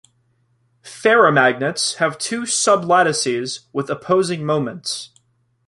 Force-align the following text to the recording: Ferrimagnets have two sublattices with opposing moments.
Ferrimagnets 0.81 1.97
have 1.97 2.17
two 2.17 2.41
sublattices 2.41 3.65
with 3.71 3.87
opposing 3.87 4.43
moments. 4.43 5.11